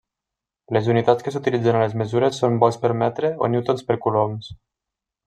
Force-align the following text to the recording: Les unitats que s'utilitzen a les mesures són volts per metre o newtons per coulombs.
Les 0.77 0.87
unitats 0.93 1.25
que 1.27 1.33
s'utilitzen 1.35 1.77
a 1.79 1.83
les 1.83 1.93
mesures 2.03 2.39
són 2.45 2.57
volts 2.63 2.79
per 2.87 2.91
metre 3.03 3.31
o 3.45 3.51
newtons 3.57 3.87
per 3.91 3.99
coulombs. 4.07 4.49